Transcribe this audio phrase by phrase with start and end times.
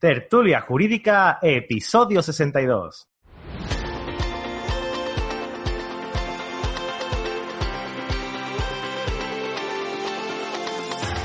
[0.00, 3.08] Tertulia Jurídica, episodio 62.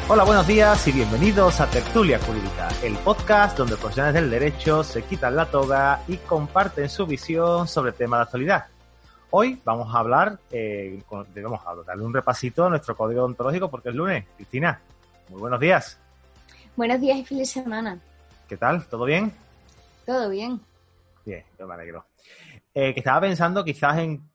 [0.07, 5.03] Hola, buenos días y bienvenidos a Tertulia Jurídica, el podcast donde profesionales del derecho se
[5.03, 8.65] quitan la toga y comparten su visión sobre temas de actualidad.
[9.29, 13.95] Hoy vamos a hablar, eh, a darle un repasito a nuestro código ontológico porque es
[13.95, 14.25] lunes.
[14.35, 14.81] Cristina,
[15.29, 15.99] muy buenos días.
[16.75, 18.01] Buenos días y feliz semana.
[18.47, 18.87] ¿Qué tal?
[18.87, 19.33] ¿Todo bien?
[20.05, 20.59] Todo bien.
[21.25, 22.05] Bien, yo me alegro.
[22.73, 24.29] Eh, que estaba pensando quizás en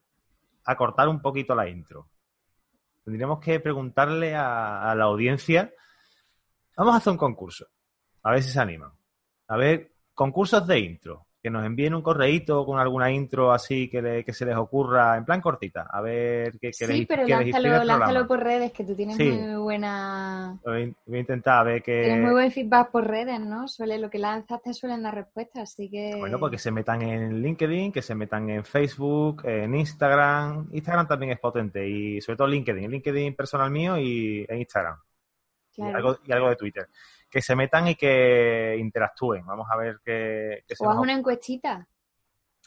[0.64, 2.08] acortar un poquito la intro.
[3.04, 5.72] Tendríamos que preguntarle a, a la audiencia.
[6.76, 7.66] Vamos a hacer un concurso.
[8.22, 8.92] A ver si se animan.
[9.48, 14.24] A ver, concursos de intro que nos envíen un correíto con alguna intro así que,
[14.24, 17.00] que se les ocurra, en plan cortita, a ver qué queréis.
[17.00, 20.58] Sí, pero lánzalo, lánzalo por redes, que tú tienes muy buena...
[20.64, 22.02] Voy, a intentar ver que...
[22.02, 23.68] Tienes muy buen feedback por redes, ¿no?
[23.68, 26.16] Suele, lo que lanzas te suelen dar respuestas, así que...
[26.18, 30.68] Bueno, porque se metan en LinkedIn, que se metan en Facebook, en Instagram.
[30.72, 32.90] Instagram también es potente, y sobre todo LinkedIn.
[32.90, 34.96] LinkedIn personal mío y en Instagram.
[35.72, 35.92] Claro.
[35.92, 36.88] Y, algo, y algo de Twitter
[37.30, 39.44] que se metan y que interactúen.
[39.46, 41.86] Vamos a ver qué, qué se O haz una encuestita.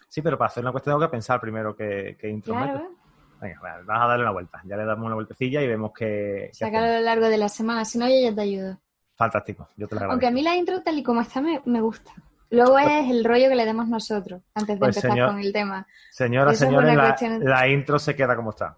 [0.07, 2.91] Sí, pero para hacer una encuesta tengo que pensar primero qué, qué intro claro.
[3.39, 4.61] Venga, vamos a darle una vuelta.
[4.65, 6.51] Ya le damos una vueltecilla y vemos que...
[6.53, 8.79] Sácalo a lo largo de la semana, si no yo ya te ayudo.
[9.15, 10.11] Fantástico, yo te lo agradezco.
[10.11, 12.11] Aunque a mí la intro tal y como está me, me gusta.
[12.51, 15.39] Luego pues es el rollo que le demos nosotros, antes de pues empezar señor, con
[15.39, 15.87] el tema.
[16.11, 17.45] Señora, señores, la, cuestión...
[17.45, 18.77] la intro se queda como está.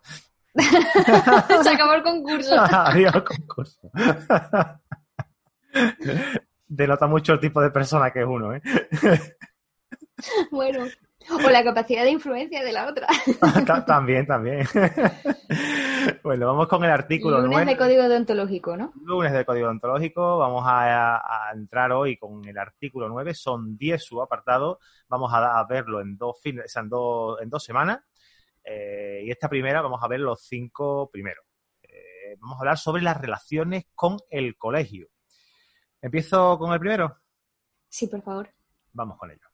[1.63, 2.55] se acabó el concurso.
[2.59, 3.79] Adiós, concurso.
[6.67, 8.61] Denota mucho el tipo de persona que es uno, ¿eh?
[10.51, 10.85] bueno,
[11.29, 13.07] o la capacidad de influencia de la otra.
[13.85, 14.65] también, también.
[16.23, 17.71] bueno, vamos con el artículo Lunes 9.
[17.71, 18.91] de código deontológico, ¿no?
[19.03, 20.37] Lunes de código deontológico.
[20.37, 23.33] Vamos a, a, entrar hoy con el artículo 9.
[23.33, 24.79] Son 10 subapartados.
[25.07, 27.99] Vamos a, a verlo en dos, fines, en dos, en dos semanas.
[28.63, 31.45] Eh, y esta primera vamos a ver los cinco primeros.
[31.81, 35.09] Eh, vamos a hablar sobre las relaciones con el colegio.
[36.03, 37.17] ¿Empiezo con el primero?
[37.87, 38.49] Sí, por favor.
[38.91, 39.47] Vamos con ello.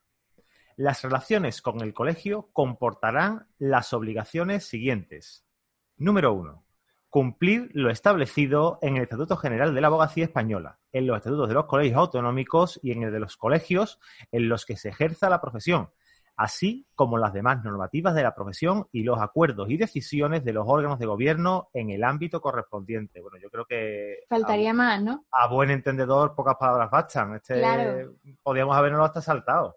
[0.78, 5.46] Las relaciones con el colegio comportarán las obligaciones siguientes.
[5.98, 6.66] Número uno.
[7.08, 11.54] Cumplir lo establecido en el Estatuto General de la Abogacía Española, en los estatutos de
[11.54, 14.00] los colegios autonómicos y en el de los colegios
[14.32, 15.92] en los que se ejerza la profesión,
[16.40, 20.64] así como las demás normativas de la profesión y los acuerdos y decisiones de los
[20.66, 23.20] órganos de gobierno en el ámbito correspondiente.
[23.20, 24.20] Bueno, yo creo que...
[24.30, 25.26] Faltaría a, más, ¿no?
[25.32, 27.36] A buen entendedor, pocas palabras bastan.
[27.36, 28.14] Este, claro.
[28.42, 29.76] Podríamos habernos hasta saltado.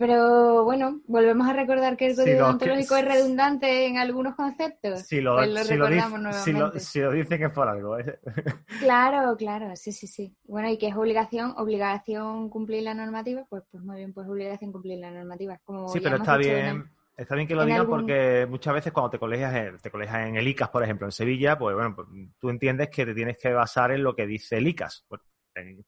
[0.00, 3.00] Pero bueno, volvemos a recordar que el código si que...
[3.00, 5.02] es redundante en algunos conceptos.
[5.02, 6.80] Si lo, pues lo si recordamos lo, nuevamente.
[6.80, 7.98] Si lo, dicen es por algo.
[7.98, 8.18] ¿eh?
[8.80, 10.34] Claro, claro, sí, sí, sí.
[10.44, 14.72] Bueno, y que es obligación, obligación cumplir la normativa, pues, pues muy bien, pues obligación
[14.72, 15.58] cumplir la normativa.
[15.64, 16.66] Como sí, pero está bien.
[16.66, 17.98] En, está bien que lo digan algún...
[17.98, 21.58] porque muchas veces cuando te colegias, te colegias en el ICAS, por ejemplo, en Sevilla,
[21.58, 22.08] pues bueno, pues,
[22.38, 25.04] tú entiendes que te tienes que basar en lo que dice el ICAS.
[25.06, 25.20] Pues,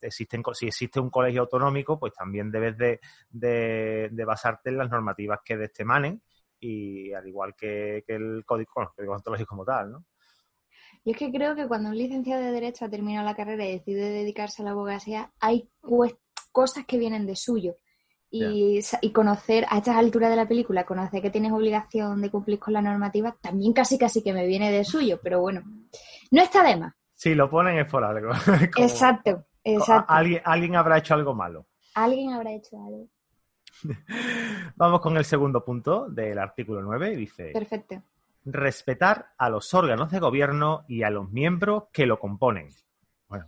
[0.00, 3.00] existen, si existe un colegio autonómico, pues también debes de,
[3.30, 6.22] de, de basarte en las normativas que de este emanen
[6.60, 10.04] y al igual que, que el código, bueno, el código ontológico como tal, ¿no?
[11.04, 13.72] Yo es que creo que cuando un licenciado de Derecho ha terminado la carrera y
[13.72, 15.68] decide dedicarse a la abogacía, hay
[16.52, 17.76] cosas que vienen de suyo.
[18.30, 18.98] Y, yeah.
[19.02, 22.72] y, conocer a estas alturas de la película, conocer que tienes obligación de cumplir con
[22.72, 25.62] la normativa, también casi casi que me viene de suyo, pero bueno,
[26.30, 26.94] no está de más.
[27.14, 28.30] Si lo ponen es por algo.
[28.74, 30.12] Como, Exacto, exacto.
[30.12, 31.66] Alguien, alguien habrá hecho algo malo.
[31.94, 33.08] Alguien habrá hecho algo.
[34.76, 37.16] Vamos con el segundo punto del artículo 9.
[37.16, 38.02] Dice: Perfecto.
[38.44, 42.68] Respetar a los órganos de gobierno y a los miembros que lo componen.
[43.28, 43.46] Bueno.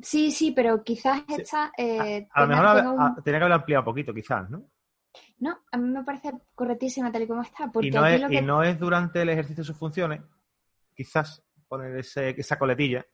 [0.00, 1.72] Sí, sí, pero quizás esta.
[1.76, 3.22] Eh, a, a, lo mejor un...
[3.22, 4.62] tenía que haber ampliado un poquito, quizás, ¿no?
[5.38, 7.70] No, a mí me parece correctísima tal y como está.
[7.70, 8.34] Porque y, no es, lo que...
[8.34, 10.20] y no es durante el ejercicio de sus funciones,
[10.94, 13.04] quizás poner ese, esa coletilla.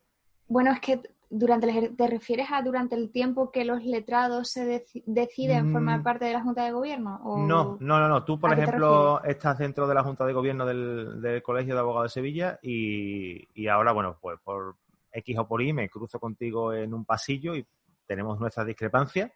[0.47, 1.01] Bueno, es que
[1.33, 5.73] durante el, te refieres a durante el tiempo que los letrados se dec deciden Mm.
[5.73, 7.21] formar parte de la Junta de Gobierno.
[7.25, 8.25] ¿o No, no, no, no.
[8.25, 11.43] Tú, por ¿A qué te ejemplo, estás dentro de la Junta de Gobierno del, del
[11.43, 14.77] Colegio de Abogados de Sevilla y, y ahora, bueno, pues por,
[15.13, 17.67] X o por Y me cruzo contigo en un pasillo y
[18.07, 19.31] tenemos nuestras discrepancias,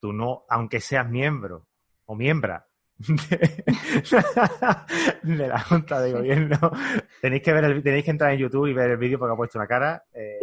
[0.00, 1.66] tú no, aunque seas miembro
[2.06, 2.66] o miembra
[5.22, 6.58] de, la Junta de Gobierno,
[7.20, 9.36] tenéis que ver el, tenéis que entrar en YouTube y ver el vídeo porque ha
[9.36, 10.04] puesto una cara.
[10.12, 10.38] Eh,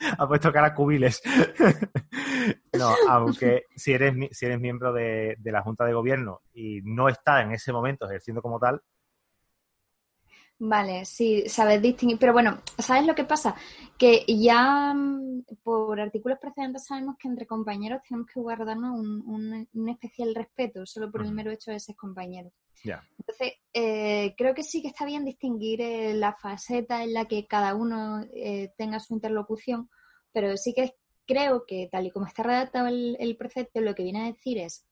[0.18, 1.20] ha puesto cara cubiles.
[2.78, 7.08] no, aunque si eres si eres miembro de, de la Junta de Gobierno y no
[7.08, 8.80] estás en ese momento ejerciendo como tal,
[10.62, 12.18] Vale, sí, sabes distinguir.
[12.18, 13.54] Pero bueno, ¿sabes lo que pasa?
[13.98, 19.88] Que ya mm, por artículos precedentes sabemos que entre compañeros tenemos que guardarnos un, un,
[19.88, 22.52] especial respeto solo por el mero hecho de ser compañeros.
[22.84, 23.02] Ya.
[23.18, 27.46] Entonces, eh, creo que sí que está bien distinguir eh, la faceta en la que
[27.46, 29.88] cada uno eh, tenga su interlocución,
[30.30, 30.94] pero sí que
[31.26, 34.58] creo que tal y como está redactado el, el precepto, lo que viene a decir
[34.58, 34.84] es,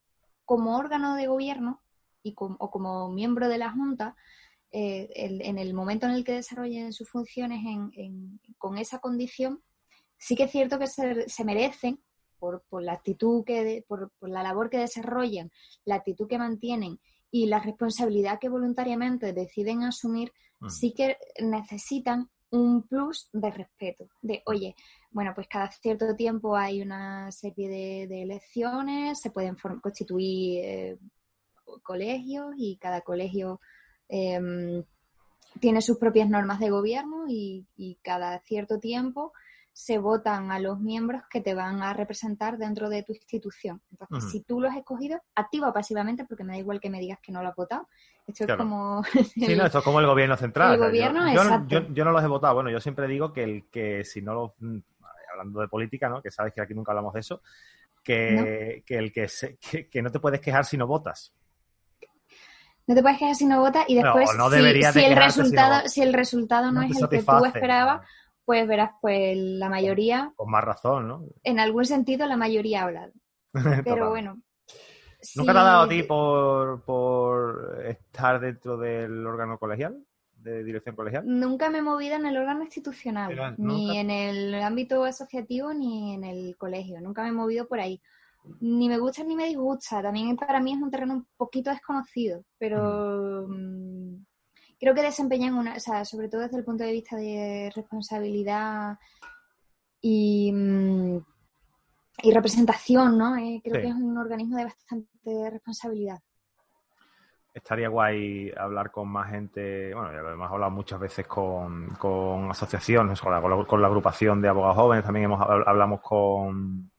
[0.46, 1.82] como órgano de gobierno
[2.22, 4.16] y o como miembro de la Junta,
[4.70, 7.60] eh, en el momento en el que desarrollen sus funciones
[8.58, 9.62] con esa condición,
[10.18, 12.00] sí que es cierto que se, merecen,
[12.38, 15.50] por, la actitud que, por, la labor que desarrollan,
[15.84, 17.00] la actitud que mantienen
[17.30, 20.68] y la responsabilidad que voluntariamente deciden asumir, mm.
[20.68, 24.74] sí que necesitan un plus de respeto, de, oye,
[25.10, 30.98] bueno, pues cada cierto tiempo hay una serie de, elecciones, se pueden constituir eh,
[31.82, 33.60] colegios y cada colegio
[34.08, 34.82] Em,
[35.60, 37.66] tiene sus propias normas de gobierno y,
[38.02, 39.32] cada cierto tiempo
[39.72, 43.80] se votan a los miembros que te van a representar dentro de tu institución.
[43.92, 46.98] Entonces, si tú lo has escogido, activa o pasivamente, porque me da igual que me
[46.98, 47.88] digas que no lo has votado.
[48.26, 49.04] Esto es como...
[49.04, 50.74] sí, no, esto es como el gobierno central.
[50.74, 52.54] El gobierno, yo, yo, yo, no los he votado.
[52.54, 54.54] Bueno, yo siempre digo que el que si no lo...
[54.58, 54.78] Mm,
[55.32, 56.20] hablando de política, ¿no?
[56.20, 57.40] Que sabes que aquí nunca hablamos de eso.
[58.02, 61.37] Que, que el que, se, que no te puedes quejar si no votas
[62.88, 66.72] no te puedes quedar si no votas y después si, el resultado si, el resultado
[66.72, 68.00] no, es el que tú esperabas,
[68.46, 70.32] pues verás, pues la mayoría...
[70.34, 71.22] Con más razón, ¿no?
[71.44, 73.12] En algún sentido la mayoría ha hablado.
[73.84, 74.40] Pero bueno.
[75.36, 80.02] ¿Nunca te ha dado a ti por, por estar dentro del órgano colegial?
[80.38, 81.24] de dirección colegial?
[81.26, 86.22] Nunca me he movido en el órgano institucional, ni en el ámbito asociativo ni en
[86.22, 87.00] el colegio.
[87.00, 88.00] Nunca me he movido por ahí
[88.60, 90.02] ni me gusta ni me disgusta.
[90.02, 94.24] También para mí es un terreno un poquito desconocido, pero mm,
[94.78, 98.96] creo que desempeñan una, o sea, sobre todo desde el punto de vista de responsabilidad
[100.00, 101.18] y, mm,
[102.22, 103.36] y representación, ¿no?
[103.36, 106.18] Eh, creo que es un organismo de bastante responsabilidad.
[107.54, 113.20] Estaría guay hablar con más gente, bueno, ya hemos hablado muchas veces con, con asociaciones,
[113.20, 116.90] con la, con la, agrupación de abogados jóvenes, también hemos, hablamos con,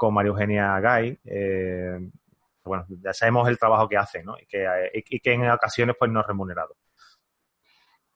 [0.00, 1.18] con María Eugenia Gay.
[1.26, 2.10] Eh,
[2.64, 4.34] bueno, ya sabemos el trabajo que hace, ¿no?
[4.38, 6.74] Y que, y que en ocasiones pues no es remunerado.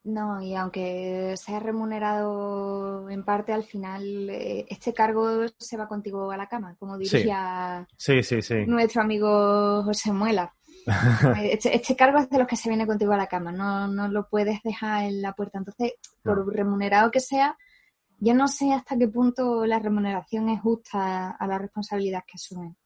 [0.05, 6.31] No, y aunque sea remunerado en parte, al final eh, este cargo se va contigo
[6.31, 8.23] a la cama, como diría sí.
[8.23, 10.55] Sí, sí, nuestro amigo José Muela.
[11.41, 14.09] Este, este, cargo es de los que se viene contigo a la cama, no, no
[14.09, 15.59] lo puedes dejar en la puerta.
[15.59, 17.57] Entonces, por remunerado que sea,
[18.25, 22.77] yo no sé hasta qué punto la remuneración es justa a la responsabilidad que asumen.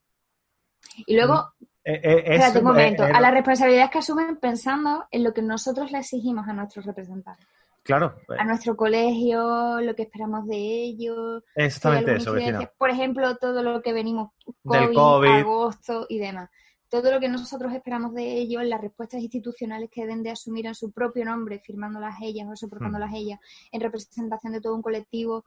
[1.06, 1.52] Y luego,
[1.84, 5.42] eh, eh, espérate un momento, eh, a las responsabilidades que asumen pensando en lo que
[5.42, 7.46] nosotros le exigimos a nuestros representantes.
[7.84, 8.16] Claro.
[8.38, 11.42] A nuestro colegio, lo que esperamos de ellos.
[11.54, 12.34] Exactamente eso,
[12.76, 14.32] Por ejemplo, todo lo que venimos
[14.64, 16.50] COVID, agosto y demás
[16.88, 20.74] todo lo que nosotros esperamos de ellos, las respuestas institucionales que deben de asumir en
[20.74, 23.16] su propio nombre, firmándolas ellas o soportándolas hmm.
[23.16, 23.40] ellas,
[23.72, 25.44] en representación de todo un colectivo.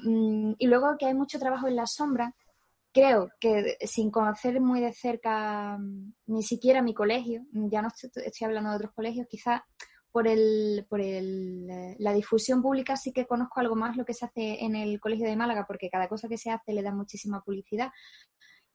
[0.00, 2.34] Mm, y luego que hay mucho trabajo en la sombra,
[2.92, 8.46] creo que sin conocer muy de cerca mm, ni siquiera mi colegio, ya no estoy,
[8.46, 9.62] hablando de otros colegios, quizás
[10.10, 14.14] por, el, por el, eh, la difusión pública sí que conozco algo más lo que
[14.14, 16.92] se hace en el Colegio de Málaga, porque cada cosa que se hace le da
[16.92, 17.90] muchísima publicidad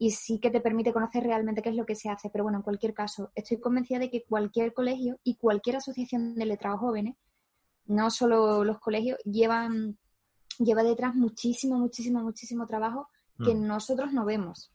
[0.04, 2.30] y sí que te permite conocer realmente qué es lo que se hace.
[2.30, 6.46] Pero bueno, en cualquier caso, estoy convencida de que cualquier colegio y cualquier asociación de
[6.46, 7.16] letrados jóvenes,
[7.86, 9.98] no solo los colegios, llevan
[10.60, 13.08] lleva detrás muchísimo, muchísimo, muchísimo trabajo
[13.44, 13.66] que mm.
[13.66, 14.74] nosotros no vemos.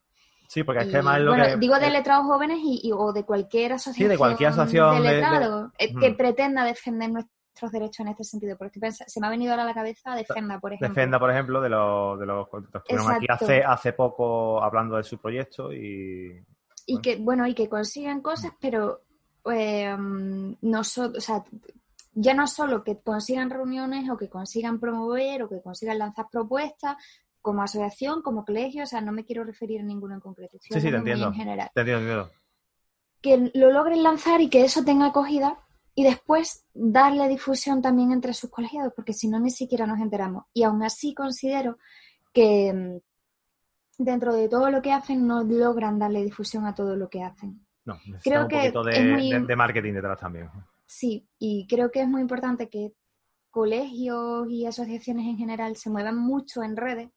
[0.48, 3.74] Sí, porque es que más lo bueno, digo de letrados jóvenes y, o de cualquier
[3.74, 7.10] asociación, de, cualquier asociación de letrados eh, que pretenda defender
[7.62, 8.56] nuestro derechos en este sentido.
[8.56, 10.94] Porque se me ha venido ahora a la cabeza Defenda, por ejemplo.
[10.94, 12.48] Defenda, por ejemplo, de los, de los
[13.08, 16.44] aquí hace, hace poco hablando de su proyecto y...
[16.86, 19.02] Y que, bueno, y que consigan cosas, pero
[19.52, 19.94] eh,
[20.62, 21.44] nosotros, o sea,
[22.14, 26.96] ya no solo que consigan reuniones o que consigan promover o que consigan lanzar propuestas
[27.42, 30.56] como asociación, como colegio, o sea, no me quiero referir a ninguno en concreto.
[30.60, 31.26] sí, sí, te entiendo.
[31.28, 31.70] En general.
[31.74, 32.30] Te entiendo,
[33.20, 35.58] Que lo logren lanzar y que eso tenga acogida
[35.98, 40.44] y después darle difusión también entre sus colegiados, porque si no ni siquiera nos enteramos.
[40.54, 41.78] Y aún así considero
[42.32, 47.10] que mm, dentro de todo lo que hacen no logran darle difusión a todo lo
[47.10, 47.66] que hacen.
[47.84, 50.48] No, creo un poquito de, de, marketing detrás también.
[50.86, 52.92] Sí, y creo que es muy importante que
[53.50, 57.10] colegios y asociaciones en general se muevan mucho en redes.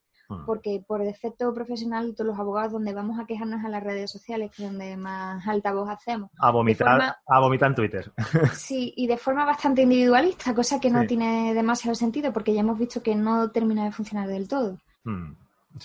[0.46, 4.52] Porque por defecto profesional todos los abogados donde vamos a quejarnos a las redes sociales,
[4.56, 6.30] que es donde más alta voz hacemos.
[6.40, 8.12] A vomitar, a vomitar en Twitter.
[8.54, 12.78] Sí, y de forma bastante individualista, cosa que no tiene demasiado sentido porque ya hemos
[12.78, 14.78] visto que no termina de funcionar del todo.
[15.04, 15.34] Mm,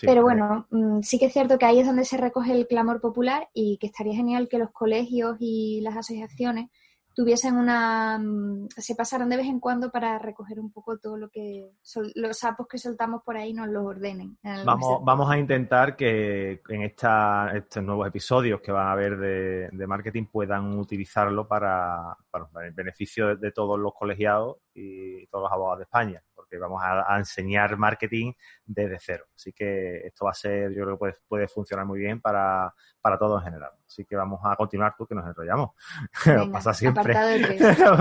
[0.02, 3.00] Pero bueno, mm, sí que es cierto que ahí es donde se recoge el clamor
[3.00, 6.70] popular y que estaría genial que los colegios y las asociaciones
[7.16, 11.30] tuviesen una mm, se pasaron de vez en cuando para recoger un poco todo lo
[11.30, 11.70] que
[12.14, 14.36] los sapos que soltamos por ahí nos los ordenen.
[14.42, 19.86] Vamos, vamos a intentar que en esta, estos nuevos episodios que van a haber de,
[19.86, 25.78] marketing puedan utilizarlo para, para el beneficio de, todos los colegiados y todos los abogados
[25.78, 28.32] de España, porque vamos a, enseñar marketing
[28.64, 29.24] desde cero.
[29.34, 32.72] Así que esto va a ser, yo creo que puede, puede funcionar muy bien para,
[33.00, 33.72] para todos en general.
[33.86, 35.70] Así que vamos a continuar tú que nos enrollamos.
[36.52, 37.14] pasa siempre.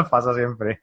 [0.09, 0.81] pasa siempre.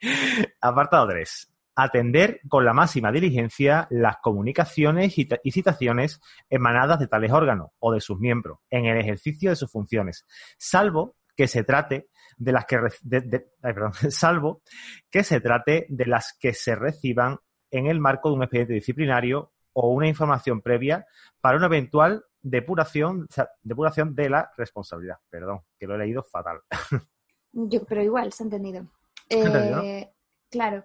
[0.60, 1.48] Apartado 3.
[1.74, 8.00] Atender con la máxima diligencia las comunicaciones y citaciones emanadas de tales órganos o de
[8.00, 10.26] sus miembros en el ejercicio de sus funciones,
[10.58, 12.78] salvo que se trate de las que
[14.10, 14.62] salvo
[15.10, 17.38] que se trate de las que se reciban
[17.72, 21.06] en el marco de un expediente disciplinario o una información previa
[21.40, 23.26] para una eventual depuración,
[23.62, 25.16] depuración de la responsabilidad.
[25.28, 26.60] Perdón, que lo he leído fatal.
[27.52, 28.86] Yo, pero igual, se ha entendido.
[29.28, 30.10] Eh,
[30.50, 30.84] claro.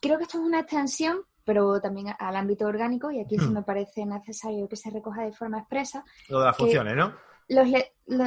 [0.00, 3.54] Creo que esto es una extensión, pero también al ámbito orgánico, y aquí sí hmm.
[3.54, 6.04] me parece necesario que se recoja de forma expresa.
[6.28, 7.14] Lo de las funciones, ¿no?
[7.48, 7.66] Los,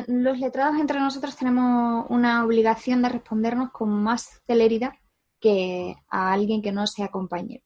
[0.08, 4.94] los letrados entre nosotros tenemos una obligación de respondernos con más celeridad
[5.42, 7.64] que a alguien que no sea compañero.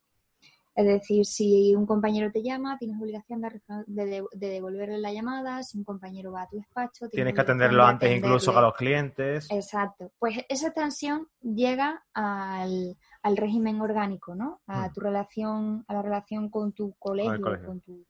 [0.75, 3.41] Es decir, si un compañero te llama, tienes obligación
[3.88, 5.63] de, devolverle la llamada.
[5.63, 9.48] Si un compañero va a tu despacho, tienes, que atenderlo antes incluso a los clientes.
[9.50, 10.12] Exacto.
[10.20, 14.60] Pues esa tensión llega al, régimen orgánico, ¿no?
[14.67, 14.94] A hmm.
[14.94, 18.05] tu relación, a la relación con tu colegio, con, tu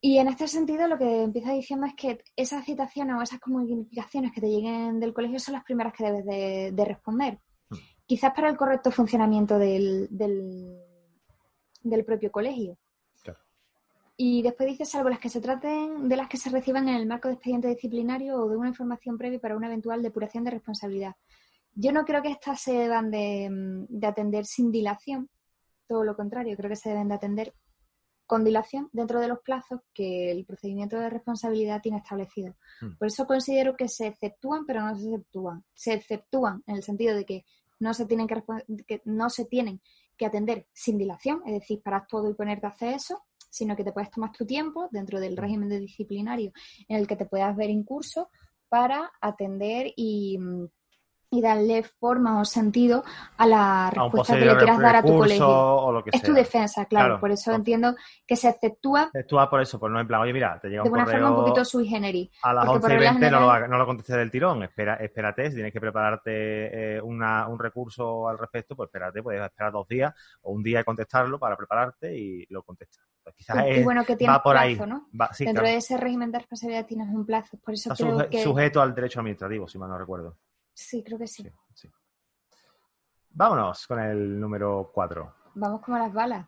[0.00, 4.32] y en este sentido, lo que empieza diciendo es que esas citaciones o esas comunicaciones
[4.32, 7.40] que te lleguen del colegio son las primeras que debes de responder
[8.08, 12.78] quizás para el correcto funcionamiento del, del, propio colegio.
[14.16, 17.06] Y después dice, salvo las que se traten de las que se reciban en el
[17.06, 21.14] marco de expediente disciplinario o de una información previa para una eventual depuración de responsabilidad.
[21.74, 25.28] Yo no creo que estas se deban de, atender sin dilación,
[25.86, 27.54] todo lo contrario, creo que se deben de atender
[28.26, 32.56] con dilación dentro de los plazos que el procedimiento de responsabilidad tiene establecido.
[32.80, 32.96] Hmm.
[32.98, 35.64] Por eso considero que se exceptúan, pero no se exceptúan.
[35.74, 37.44] Se exceptúan en el sentido de que
[37.80, 38.42] no se tienen que,
[38.86, 39.80] que, no se tienen
[40.16, 43.84] que atender sin dilación, es decir, parar todo y ponerte a hacer eso, sino que
[43.84, 46.52] te puedes tomar tu tiempo dentro del régimen de disciplinario
[46.88, 48.28] en el que te puedas ver en curso
[48.68, 50.66] para atender y, mm,
[51.30, 53.04] y darle forma o sentido
[53.36, 56.04] a la respuesta que le quieras dar a tu colegio.
[56.06, 57.94] es tu defensa, claro, por eso entiendo
[58.26, 59.10] que se exceptúa.
[59.12, 61.30] Exceptúa por eso, por no en plan, oye, mira, te llega un De una forma
[61.30, 62.30] un poquito sui generis.
[62.42, 65.56] A las 11 y 20 no, lo, no lo contestes del tirón, espera, espérate, si
[65.56, 70.14] tienes que prepararte eh, una, un recurso al respecto, pues espérate, puedes esperar dos días
[70.42, 73.04] o un día y contestarlo para prepararte y lo contestas.
[73.22, 74.76] Pues quizás y, bueno, que tienes por plazo, ahí.
[74.76, 75.08] ¿no?
[75.38, 78.42] Dentro de ese régimen de responsabilidad tienes un plazo, por eso creo que...
[78.42, 80.38] sujeto al derecho administrativo, si mal no recuerdo.
[80.78, 81.44] Sí, creo que sí.
[83.30, 85.34] Vámonos con el número 4.
[85.54, 86.46] Vamos como las balas.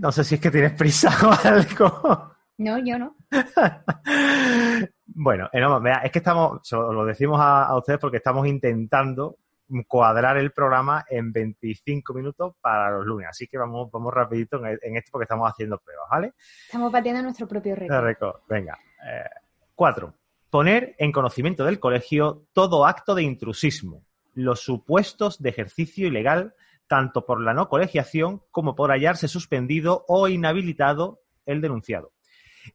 [0.00, 2.34] No sé si es que tienes prisa o algo.
[2.58, 3.16] No, yo no.
[5.06, 9.38] bueno, es que estamos, lo decimos a, ustedes porque estamos intentando
[9.86, 13.28] cuadrar el programa en 25 minutos para los lunes.
[13.30, 16.34] Así que vamos, vamos rapidito en, esto porque estamos haciendo pruebas, ¿vale?
[16.66, 18.40] Estamos batiendo nuestro propio récord.
[18.48, 18.76] Venga.
[19.06, 19.30] Eh,
[19.76, 20.19] cuatro
[20.50, 24.04] poner en conocimiento del colegio todo acto de intrusismo,
[24.34, 26.54] los supuestos de ejercicio ilegal,
[26.88, 32.12] tanto por la no colegiación como por hallarse suspendido o inhabilitado el denunciado,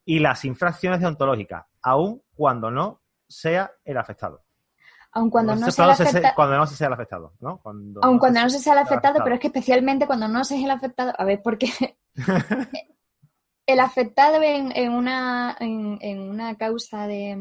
[0.05, 4.41] y las infracciones deontológicas, aun cuando no sea el afectado.
[5.11, 6.33] Aun cuando, no, sea el afectado.
[6.35, 7.61] cuando no se sea el afectado, ¿no?
[8.01, 10.63] aun cuando no se sea el afectado, pero es que especialmente cuando no se es
[10.63, 11.13] el afectado.
[11.17, 11.71] A ver, porque
[13.65, 17.35] el afectado en, una, en, una causa de,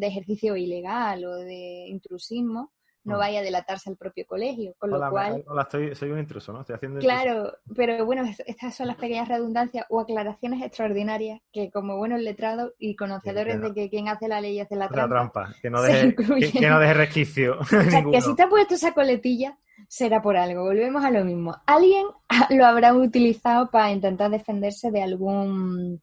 [0.00, 2.72] ejercicio ilegal o de intrusismo
[3.04, 3.18] no Mm.
[3.20, 4.74] vaya a delatarse al propio colegio.
[4.76, 6.60] Con lo cual, hola, estoy, soy un intruso, ¿no?
[6.60, 7.22] Estoy haciendo intruso.
[7.22, 12.20] claro, pero bueno, es- estas son las pequeñas redundancias o aclaraciones extraordinarias que como buenos
[12.20, 15.80] letrados y conocedores de que quien hace la ley hace la La trampa, que no
[15.80, 17.58] deje, que, que no deje resquicio.
[17.60, 19.56] O sea, que si te puesto esa coletilla,
[19.88, 20.62] será por algo.
[20.64, 21.56] Volvemos a lo mismo.
[21.66, 22.06] Alguien
[22.50, 26.00] lo habrá utilizado para intentar defenderse de algún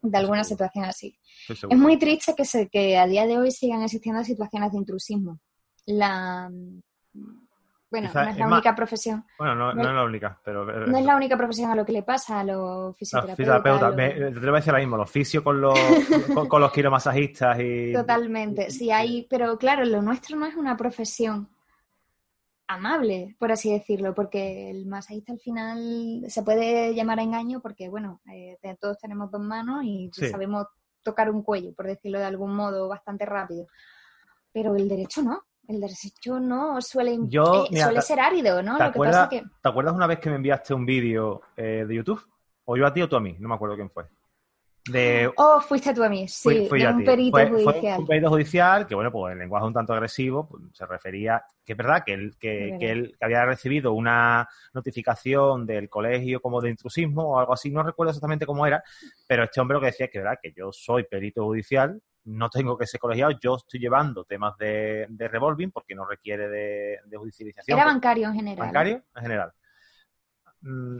[0.00, 1.18] de alguna situación así.
[1.48, 5.40] Es muy triste que, se, que a día de hoy sigan existiendo situaciones de intrusismo.
[5.86, 6.48] La
[7.90, 9.24] bueno, Quizá no es es la más- única profesión.
[9.38, 10.70] Bueno, no, no no- es la única, pero...
[10.70, 13.82] eh, No es la única profesión a lo que le pasa a los los fisioterapeutas.
[13.82, 15.74] a me- los- te voy a decir ahora mismo, los fisios con los,
[16.34, 17.92] con, con los quiromasajistas y...
[17.94, 21.48] Totalmente, sí hay, pero claro, lo nuestro no es una profesión
[22.68, 27.88] amable, por así decirlo, porque el masajista al final se puede llamar a engaño porque,
[27.88, 30.28] bueno, eh, todos tenemos dos manos y Sí.
[30.28, 30.66] sabemos
[31.02, 33.66] tocar un cuello, por decirlo de algún modo bastante rápido.
[34.52, 38.76] Pero el derecho no, el derecho no suele, Yo, eh, mira, suele ser árido, ¿no?
[38.76, 41.40] ¿Te Lo que acuerdas, pasa que ¿Te acuerdas una vez que me enviaste un vídeo
[41.56, 42.22] eh, de YouTube?
[42.66, 43.34] ¿O yo a ti o tú a mí?
[43.38, 44.04] No me acuerdo quién fue.
[44.90, 47.46] De, Oh, fuiste tú a mí, sí, fui- fui de yo a un perito Fue-
[47.48, 48.00] fue judicial.
[48.00, 51.72] un perito judicial que, bueno, pues el lenguaje un tanto agresivo pues, se refería, que
[51.72, 56.60] es verdad que él, que, que él que había recibido una notificación del colegio como
[56.60, 58.82] de intrusismo o algo así, no recuerdo exactamente cómo era,
[59.26, 62.48] pero este hombre lo que decía es que, verdad, que yo soy perito judicial, no
[62.50, 66.98] tengo que ser colegiado, yo estoy llevando temas de, de revolving porque no requiere de,
[67.04, 67.78] de judicialización.
[67.78, 68.66] Era bancario en general.
[68.66, 69.52] bancario en general.
[70.62, 70.98] Mm,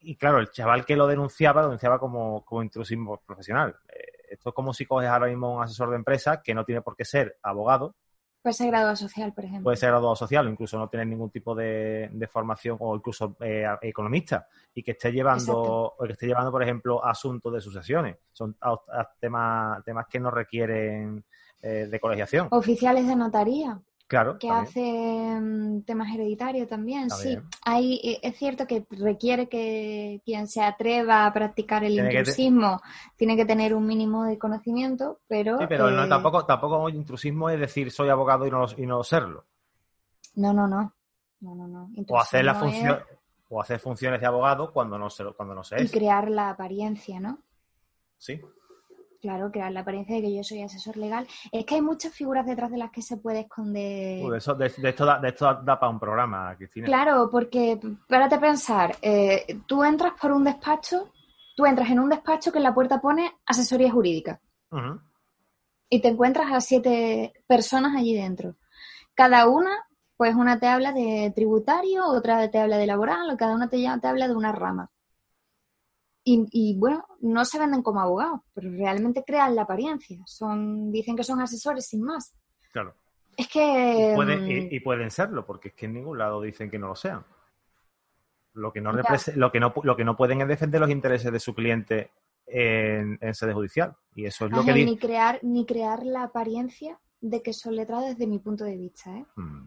[0.00, 3.74] Y claro, el chaval que lo denunciaba, lo denunciaba como, como intrusismo profesional.
[3.88, 6.82] Eh, esto es como si coges ahora mismo un asesor de empresa que no tiene
[6.82, 7.94] por qué ser abogado,
[8.40, 9.64] Puede ser graduado social, por ejemplo.
[9.64, 13.36] puede ser graduado social o incluso no tener ningún tipo de, de formación o incluso
[13.40, 15.94] eh, economista y que esté llevando Exacto.
[15.98, 18.16] o que esté llevando, por ejemplo, asuntos de sucesiones.
[18.32, 21.24] Son a- a- temas, temas que no requieren
[21.60, 22.46] eh, de colegiación.
[22.52, 23.80] Oficiales de notaría.
[24.08, 24.38] Claro.
[24.38, 24.66] que también.
[24.66, 27.38] hace mm, temas hereditarios también, sí.
[27.64, 32.14] Hay, eh, es cierto que requiere que quien se atreva a practicar el Tiene que
[32.14, 32.80] te- intrusismo
[33.16, 35.58] tiene que tener un mínimo de conocimiento, pero...
[35.58, 39.04] Sí, pero no, eh, tampoco, tampoco intrusismo es decir soy abogado y no, y no
[39.04, 39.44] serlo.
[40.34, 40.92] No, no, no.
[41.40, 41.90] No, no, no.
[42.08, 42.98] o hacer la función
[43.48, 46.50] o hacer funciones de abogado cuando no se cuando no se es- Y crear la
[46.50, 47.38] apariencia, ¿no?
[48.16, 48.40] sí
[49.20, 51.26] Claro, crear la apariencia de que yo soy asesor legal.
[51.50, 54.30] Es que hay muchas figuras detrás de las que se puede esconder...
[54.30, 57.80] De, eso- de- de esto da, de esto da para un programa Cristina Claro, porque
[58.08, 61.12] párate pensar, eh, tú entras por un despacho,
[61.56, 64.40] tú entras en un despacho que en la puerta pone asesoría jurídica
[65.90, 68.54] y te encuentras a siete personas allí dentro.
[69.14, 69.70] Cada una,
[70.16, 73.78] pues una te habla de tributario, otra te habla de laboral, o cada una te,
[73.78, 74.90] te habla de una rama.
[76.30, 80.18] Y, y, bueno, no se venden como abogados, pero realmente crean la apariencia.
[80.26, 82.34] Son, dicen que son asesores sin más.
[82.72, 82.94] claro
[83.36, 84.10] Es que...
[84.12, 86.78] y, puede- mm, y- y pueden serlo porque es que en ningún lado dicen que
[86.78, 87.24] no lo sean
[88.54, 91.38] lo que no lo que no lo que no pueden es defender los intereses de
[91.38, 92.10] su cliente
[92.46, 96.98] en, en sede judicial y eso es lo que ni crear ni crear la apariencia
[97.20, 99.24] de que son letrados desde mi punto de vista ¿eh?
[99.36, 99.66] Mm.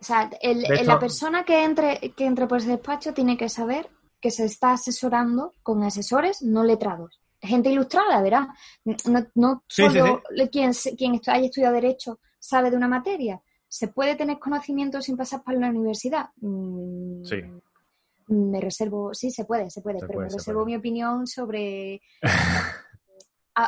[0.00, 3.14] o sea el- De el- hecho- la persona que entre que entre por ese despacho
[3.14, 3.88] tiene que saber
[4.20, 8.48] que se está asesorando con asesores no letrados gente ilustrada verá
[8.84, 13.88] no, no Sí, sí, solo quien quien haya estudiado derecho sabe de una materia se
[13.88, 17.36] puede tener conocimiento sin pasar por la universidad Mm, Sí.
[18.28, 20.72] me reservo sí se puede se puede Se pero puede, me se reservo puede.
[20.72, 22.00] mi opinión sobre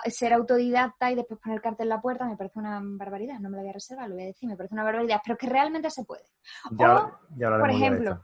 [0.07, 3.41] ser autodidacta y después poner cartel en la puerta me parece una barbaridad.
[3.41, 5.37] No me lo voy a reservar, lo voy a decir, me parece una barbaridad, pero
[5.37, 6.23] que realmente se puede.
[6.73, 8.23] ya, ya hablaremos por ejemplo.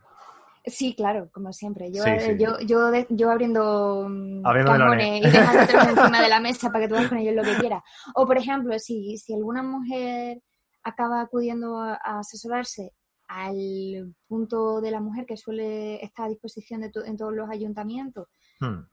[0.66, 1.92] Sí, claro, como siempre.
[1.92, 2.36] Yo, Sí, sí.
[2.38, 6.88] yo, yo, yo abriendo, mm, Abriendo cajones y dejándotelos encima de la mesa para que
[6.88, 7.82] tú hagas con ellos lo que quieras.
[8.16, 10.42] O, por ejemplo, si, si alguna mujer
[10.82, 12.92] acaba acudiendo a, a asesorarse
[13.28, 17.48] al punto de la mujer que suele estar a disposición de to- en todos los
[17.50, 18.26] ayuntamientos,
[18.60, 18.86] Hmm.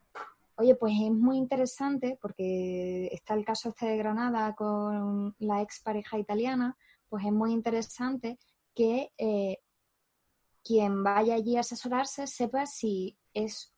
[0.58, 5.82] Oye, pues es muy interesante porque está el caso este de Granada con la ex
[5.82, 6.78] pareja italiana,
[7.10, 8.38] pues es muy interesante
[8.76, 9.58] que eh,
[10.64, 13.74] quien vaya allí a asesorarse sepa si es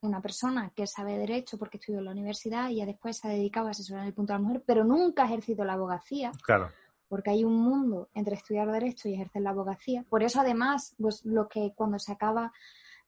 [0.00, 3.30] una persona que sabe derecho porque estudió en la universidad y ya después se ha
[3.30, 6.32] dedicado a asesorar en el punto de la mujer, pero nunca ha ejercido la abogacía
[6.44, 6.70] claro
[7.12, 10.02] porque hay un mundo entre estudiar derecho y ejercer la abogacía.
[10.08, 12.54] Por eso, además, pues lo que cuando se acaba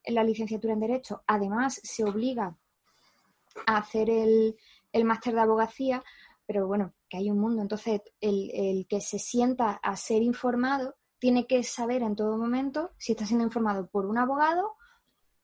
[0.05, 2.55] la licenciatura en derecho, además se obliga
[3.65, 4.55] a hacer el,
[4.91, 6.03] el máster de abogacía,
[6.45, 7.63] pero bueno, que hay un mundo.
[7.63, 10.93] Entonces, el, el que se sienta a ser informado
[11.25, 14.75] tiene que saber en todo momento si está siendo informado por un abogado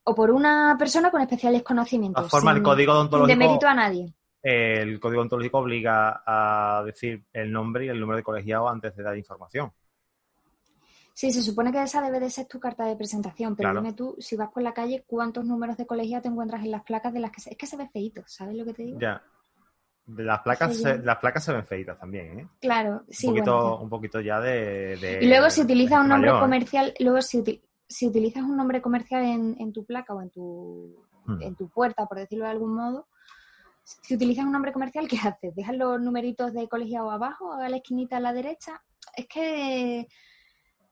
[0.03, 2.23] o por una persona con especiales conocimientos.
[2.23, 4.13] la forma el sin- código sin odontológico demérito a nadie.
[4.43, 9.01] el código ontológico obliga a decir el nombre y el número de colegiado antes de
[9.01, 9.71] dar información.
[11.15, 13.81] Sí, se supone que esa debe de ser tu carta de presentación, pero Claro.
[13.81, 16.83] dime tú, si vas por la calle, ¿cuántos números de colegio te encuentras en las
[16.83, 17.49] placas de las que se...
[17.49, 18.99] Es que se ve feíto, ¿sabes lo que te digo?
[18.99, 19.19] Ya.
[20.07, 22.47] Las placas, Sí, se- las placas se ven feitas también, ¿eh?
[22.59, 23.77] Claro, sí, un, poquito, bueno.
[23.83, 26.45] un poquito ya de, de- Y luego si utilizas un nombre mayor, ¿eh?
[26.45, 30.95] comercial, luego si, si utilizas un nombre comercial en, en tu placa o en tu,
[31.25, 31.39] Hmm.
[31.41, 33.07] en tu puerta, por decirlo de algún modo,
[33.83, 35.53] si utilizas un nombre comercial, ¿qué haces?
[35.55, 38.81] ¿Dejas los numeritos de colegiado abajo, a la esquinita a la derecha?
[39.15, 40.07] Es que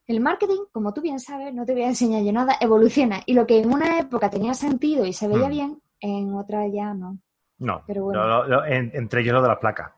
[0.07, 3.21] el marketing, como tú bien sabes, no te voy a enseñar yo nada, evoluciona.
[3.25, 5.51] Y lo que en una época tenía sentido y se veía Hmm.
[5.51, 7.17] bien, en otra ya no.
[7.59, 8.25] No, Pero bueno.
[8.25, 9.91] lo- lo- en- entre ellos lo de las placas.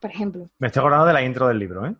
[0.00, 0.48] Por ejemplo.
[0.58, 1.94] Me estoy acordando de la intro del libro, ¿eh?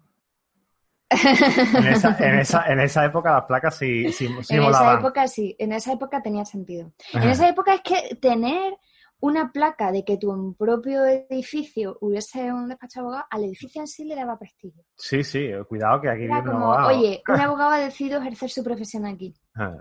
[1.12, 5.26] En esa, en esa, en esa época las placas sí, sí, sí en esa época
[5.26, 6.92] sí, en esa época tenía sentido.
[7.12, 8.76] En esa época es que tener
[9.18, 13.88] una placa de que tu propio edificio hubiese un despacho de abogado, al edificio en
[13.88, 14.84] sí le daba prestigio.
[14.96, 16.96] Sí, sí, cuidado que aquí Era viene un como, abogado.
[16.98, 19.34] oye, un abogado ha decidido ejercer su profesión aquí.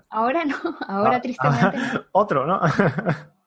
[0.09, 0.55] Ahora no,
[0.87, 2.01] ahora Ah, tristemente no.
[2.11, 2.59] Otro, ¿no?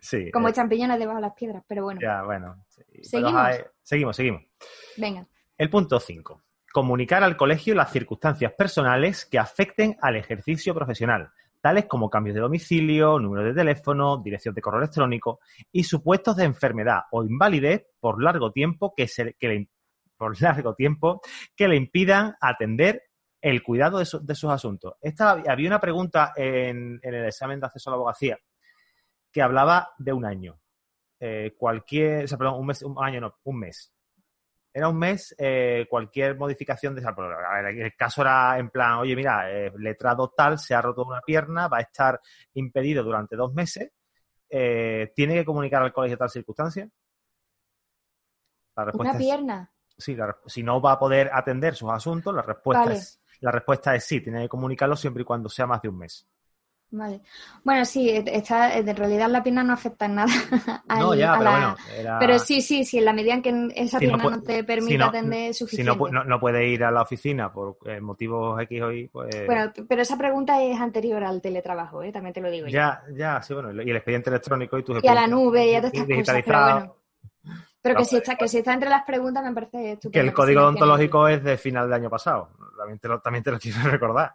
[0.00, 0.30] sí.
[0.30, 2.64] Como eh, champiñones debajo de las piedras, pero bueno, ya, bueno.
[2.68, 3.34] sí, ¿Seguimos?
[3.40, 4.42] hay- seguimos, seguimos.
[4.96, 5.26] venga.
[5.58, 6.42] El punto 5.
[6.72, 11.30] Comunicar al colegio las circunstancias personales que afecten al ejercicio profesional,
[11.60, 15.40] tales como cambios de domicilio, número de teléfono, dirección de correo electrónico
[15.72, 19.68] y supuestos de enfermedad o invalidez por largo tiempo que, se, que le,
[20.16, 21.20] por largo tiempo
[21.56, 23.02] que le impidan atender
[23.42, 24.94] el cuidado de, su- de sus asuntos.
[25.00, 28.38] Esta, había una pregunta en, en el examen de acceso a la abogacía
[29.32, 30.60] que hablaba de un año.
[31.20, 33.92] Eh, cualquier, o sea, perdón, un mes, un año no, un mes
[34.72, 37.12] era un mes, eh, cualquier modificación de esa.
[37.14, 40.80] pero, a ver, el caso era en plan, oye, mira, eh, letrado tal, se ha
[40.80, 42.20] roto una pierna, va a estar
[42.54, 43.90] impedido durante dos meses,
[44.48, 46.88] ¿tiene que comunicar al colegio tal circunstancia?
[48.76, 49.72] La respuesta Una es- pierna.
[49.98, 52.96] sí, la si no va a poder atender sus asuntos, la respuesta, Vale.
[52.96, 55.98] es, la respuesta es sí, tiene que comunicarlo siempre y cuando sea más de un
[55.98, 56.26] mes.
[56.92, 57.20] Vale.
[57.62, 60.26] Bueno, sí, está, en realidad la pierna no afecta en nada.
[60.88, 61.76] no, al- ya, a pero la- bueno.
[61.96, 62.18] Era...
[62.18, 64.64] Pero sí, sí, sí, en la medida en que esa Si no pierna no, te
[64.64, 65.92] permite si no- atender Si suficiente.
[65.92, 69.06] no, pu- no, no puede ir a la oficina por eh, motivos X o Y,
[69.06, 69.46] pues...
[69.46, 72.10] Bueno, pero esa pregunta es anterior al teletrabajo, ¿eh?
[72.10, 72.72] también te lo digo yo.
[72.72, 75.74] Ya, ya, sí, bueno, y el expediente electrónico y tus Y a la nube y
[75.76, 76.96] a todas estas cosas, pero bueno.
[77.82, 80.12] Pero que No, si, está, que si está entre las preguntas me parece estupendo.
[80.12, 82.50] Que el código odontológico es de final de año pasado.
[82.76, 84.32] También te lo, también te lo quiero recordar.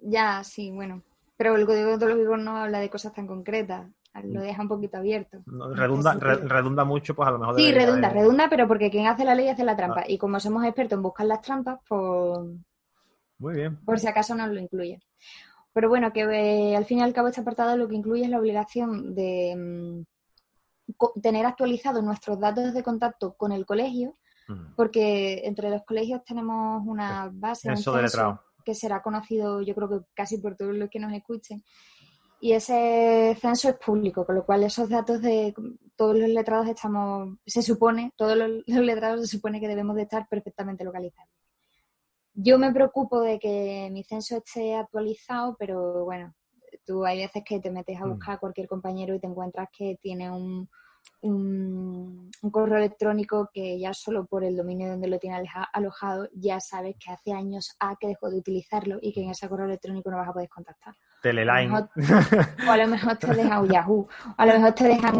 [0.00, 1.00] Ya, sí, bueno.
[1.36, 3.88] Pero el código odontológico no habla de cosas tan concretas.
[4.24, 5.38] Lo deja un poquito abierto.
[5.46, 7.56] No, redunda, re- redunda mucho, pues a lo mejor.
[7.56, 10.00] Sí, redunda, de- redunda, pero porque quien hace la ley hace la trampa.
[10.00, 10.04] Ah.
[10.06, 12.40] Y como somos expertos en buscar las trampas, pues
[13.38, 13.82] Muy bien.
[13.84, 15.00] por si acaso nos lo incluye.
[15.72, 18.28] Pero bueno, que eh, al fin y al cabo este apartado lo que incluye es
[18.30, 24.16] la obligación de mm, tener actualizados nuestros datos de contacto con el colegio,
[24.48, 24.74] Mm.
[24.76, 28.40] porque entre los colegios tenemos una base, un Censo de censo letrado.
[28.64, 31.62] Que será conocido yo creo que casi por todos los que nos escuchen.
[32.40, 35.54] Y ese censo es público, con lo cual esos datos de
[35.94, 40.02] todos los letrados estamos, se supone, todos los, los letrados se supone que debemos de
[40.02, 41.30] estar perfectamente localizados.
[42.34, 46.34] Yo me preocupo de que mi censo esté actualizado, pero bueno,
[46.84, 48.10] tú hay veces que te metes a Mm.
[48.10, 50.68] buscar a cualquier compañero y te encuentras que tiene un,
[51.22, 56.60] un, un correo electrónico que ya solo por el dominio donde lo tiene alojado ya
[56.60, 60.10] sabes que hace años A que dejó de utilizarlo y que en ese correo electrónico
[60.10, 60.94] no vas a poder contactar.
[61.22, 61.74] Teleline.
[61.74, 61.88] A
[62.68, 65.16] O a lo mejor te dejan un Yahoo, o a lo mejor te dejan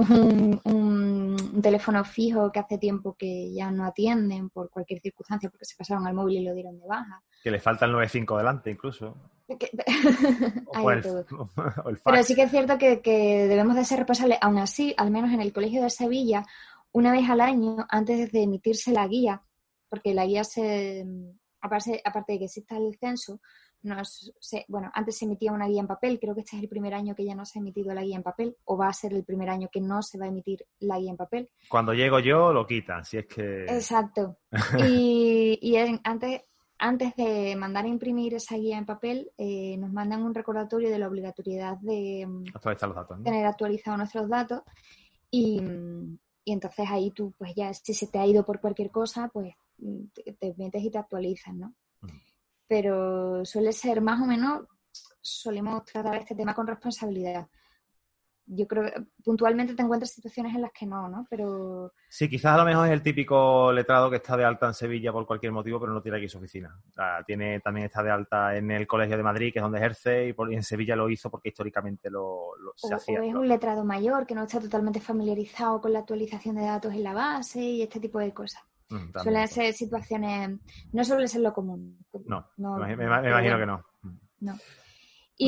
[0.64, 5.76] un, teléfono fijo que hace tiempo que ya no atienden por cualquier circunstancia porque se
[5.76, 7.22] pasaron al móvil y lo dieron de baja.
[7.42, 9.16] que le falta el 95 delante, incluso.
[10.74, 14.38] O, el, o el Pero sí que es cierto que, que debemos de ser responsables,
[14.40, 16.44] aún así, al menos en el Colegio de Sevilla,
[16.92, 19.42] una vez al año, antes de emitirse la guía,
[19.88, 21.06] porque la guía se,
[21.60, 23.40] aparte, aparte de que exista el censo,
[23.82, 26.68] nos, se- bueno, antes se emitía una guía en papel, creo que este es el
[26.68, 28.92] primer año que ya no se ha emitido la guía en papel, o va a
[28.92, 31.50] ser el primer año que no se va a emitir la guía en papel.
[31.68, 33.04] Cuando llego yo, lo quitan.
[33.04, 33.64] Si es que.
[33.64, 34.38] Exacto.
[34.78, 36.42] Y, y en- antes,
[36.78, 40.98] antes de mandar a imprimir esa guía en papel, eh, nos mandan un recordatorio de
[40.98, 43.18] la obligatoriedad de mm, Actualizar los datos.
[43.18, 43.24] ¿no?
[43.24, 44.62] tener actualizados nuestros datos
[45.30, 45.60] y,
[46.44, 49.54] y entonces ahí tú, pues ya, si se te ha ido por cualquier cosa, pues
[49.78, 51.72] mm, te, te metes y te actualizas, ¿no?
[52.72, 54.62] Pero suele ser más o menos,
[55.20, 57.46] solemos tratar este tema con responsabilidad.
[58.46, 61.26] Yo creo que puntualmente te encuentras situaciones en las que no, ¿no?
[61.28, 64.72] Pero Sí, quizás a lo mejor es el típico letrado que está de alta en
[64.74, 66.74] Sevilla por cualquier motivo, pero no tiene aquí su oficina.
[66.88, 69.78] O sea, tiene, también está de alta en el Colegio de Madrid, que es donde
[69.78, 73.20] ejerce, y, por, y en Sevilla lo hizo porque históricamente lo, lo- se o, hacía.
[73.20, 76.94] o es un letrado mayor que no está totalmente familiarizado con la actualización de datos
[76.94, 78.62] en la base y este tipo de cosas.
[78.92, 79.18] Mm.
[79.22, 80.58] Suelen ser situaciones,
[80.92, 81.98] no suele ser lo común.
[82.26, 83.84] No, No, me, me imagino que no.
[84.40, 84.52] No.
[84.52, 84.60] Muy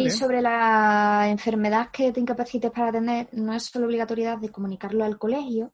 [0.06, 5.04] Y sobre la enfermedad que te incapacites para atender, no es solo obligatoriedad de comunicarlo
[5.04, 5.72] al colegio,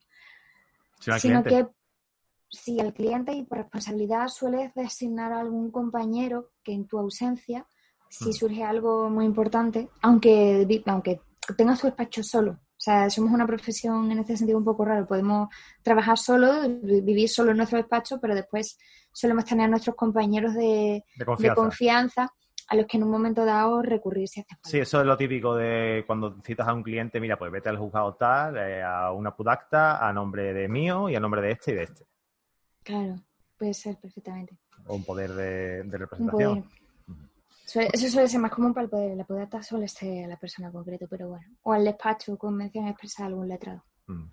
[0.99, 1.49] Si sino cliente.
[1.51, 1.69] que
[2.53, 7.67] si el cliente y por responsabilidad sueles designar a algún compañero que en tu ausencia,
[8.09, 8.33] si Mm.
[8.33, 11.21] surge algo muy importante, aunque, aunque
[11.57, 12.59] tengas tu despacho solo.
[12.81, 15.07] O sea, somos una profesión en este sentido un poco raro.
[15.07, 15.51] Podemos
[15.83, 18.79] trabajar solo, vi- vivir solo en nuestro despacho, pero después
[19.13, 22.33] solemos tener a nuestros compañeros de, de de confianza.
[22.69, 24.69] a los que en un momento dado recurrir si hace falta.
[24.71, 27.77] Sí, eso es lo típico de cuando citas a un cliente, mira, pues vete al
[27.77, 31.73] juzgado tal, eh, a una pudacta, a nombre de mío y a nombre de este
[31.73, 32.07] y de este.
[32.85, 33.17] Claro,
[33.59, 34.57] puede ser perfectamente.
[34.87, 36.63] O un poder de, de Un representación.
[36.63, 36.80] poder.
[37.77, 39.17] Eso suele ser más común para el poder.
[39.17, 41.47] La podata suele ser a la persona en concreto, pero bueno.
[41.63, 43.85] O al despacho con mención expresa a algún letrado.
[44.07, 44.25] Mm.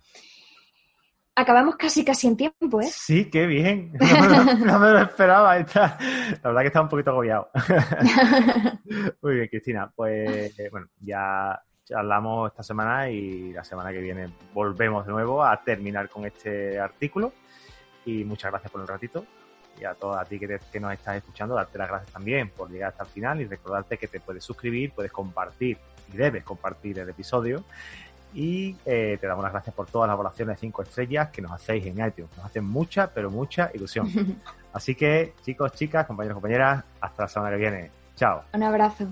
[1.36, 2.88] Acabamos casi casi en tiempo, ¿eh?
[2.90, 3.92] Sí, qué bien.
[4.00, 5.56] No, no- no me lo esperaba.
[5.58, 5.96] Está-
[6.42, 7.48] La verdad que estaba un poquito agobiado.
[9.22, 9.92] Muy bien, Cristina.
[9.94, 15.62] Pues bueno, ya charlamos esta semana y la semana que viene volvemos de nuevo a
[15.62, 17.32] terminar con este artículo.
[18.04, 19.24] Y muchas gracias por el ratito.
[19.80, 22.50] Y a todos a ti que, te- que nos estás escuchando, darte las gracias también
[22.50, 25.78] por llegar hasta el final y recordarte que te puedes suscribir, puedes compartir
[26.12, 27.62] y debes compartir el episodio.
[28.34, 31.52] Y eh, te damos las gracias por todas las valoraciones de 5 estrellas que nos
[31.52, 32.30] hacéis en iTunes.
[32.36, 34.10] Nos hacen mucha, pero mucha ilusión.
[34.72, 37.90] Así que, chicos, chicas, compañeros, compañeras, hasta la semana que viene.
[38.16, 38.42] Chao.
[38.52, 39.08] Un abrazo.